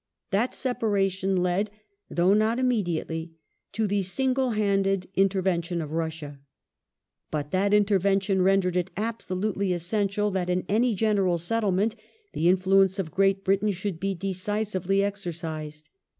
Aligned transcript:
That 0.31 0.51
separation 0.55 1.35
led, 1.43 1.69
though 2.09 2.33
not 2.33 2.57
immediately, 2.57 3.33
to 3.73 3.85
the 3.85 4.01
single 4.01 4.49
handed 4.53 5.07
intervention 5.13 5.79
of 5.79 5.91
Russia. 5.91 6.39
But 7.29 7.51
that 7.51 7.71
intervention 7.71 8.41
rendered 8.41 8.75
it 8.75 8.89
absolutely 8.97 9.73
essential 9.73 10.31
that 10.31 10.49
in 10.49 10.65
any 10.67 10.95
general 10.95 11.37
settlement 11.37 11.95
the 12.33 12.49
influence 12.49 12.97
of 12.97 13.11
Great 13.11 13.43
Britain 13.43 13.69
should 13.69 13.99
be 13.99 14.15
decisively 14.15 15.03
exercised. 15.03 15.87